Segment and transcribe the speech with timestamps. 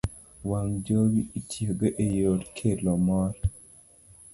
[0.49, 3.33] wang' jowi itiyogo e yor kelo mor.